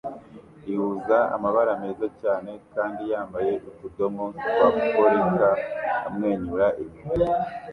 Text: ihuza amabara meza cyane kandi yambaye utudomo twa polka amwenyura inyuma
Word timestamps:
ihuza 0.71 1.17
amabara 1.35 1.71
meza 1.81 2.07
cyane 2.21 2.51
kandi 2.73 3.01
yambaye 3.11 3.51
utudomo 3.69 4.23
twa 4.39 4.65
polka 4.93 5.49
amwenyura 6.07 6.67
inyuma 6.81 7.17